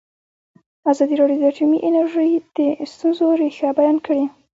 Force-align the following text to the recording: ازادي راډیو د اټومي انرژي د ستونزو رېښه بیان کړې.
ازادي 0.91 1.15
راډیو 1.21 1.39
د 1.41 1.43
اټومي 1.51 1.77
انرژي 1.87 2.31
د 2.57 2.59
ستونزو 2.91 3.25
رېښه 3.41 3.69
بیان 3.79 3.97
کړې. 4.05 4.23